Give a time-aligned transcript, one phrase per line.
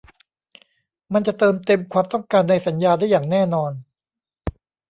[1.13, 3.71] มันจะเติมเต็มความต้องการในสัญญาได้อย่างแน่นอน